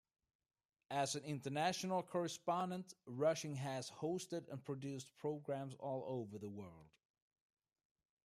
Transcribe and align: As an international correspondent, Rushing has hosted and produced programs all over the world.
As 0.89 1.13
an 1.13 1.23
international 1.25 2.01
correspondent, 2.01 2.95
Rushing 3.05 3.53
has 3.57 3.91
hosted 3.91 4.49
and 4.49 4.65
produced 4.65 5.15
programs 5.15 5.75
all 5.75 6.03
over 6.07 6.39
the 6.39 6.49
world. 6.49 6.89